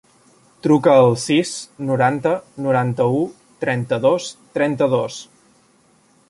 Truca 0.67 0.93
al 1.01 1.11
sis, 1.23 1.51
noranta, 1.89 2.31
noranta-u, 2.69 3.19
trenta-dos, 3.67 4.31
trenta-dos. 4.57 5.21